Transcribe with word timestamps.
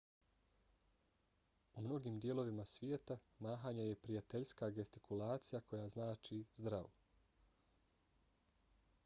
u 1.73 1.83
mnogim 1.87 2.17
dijelovima 2.19 2.65
svijeta 2.71 3.17
mahanje 3.39 3.83
je 3.85 4.01
prijateljska 4.07 4.69
gestikulacija 4.79 5.61
koja 5.61 5.87
znači 5.97 6.43
zdravo 6.55 6.91